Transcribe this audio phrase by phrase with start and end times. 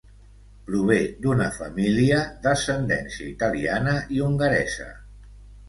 [0.69, 0.95] Prové
[1.25, 4.93] d'una família d'ascendència italiana i hongaresa.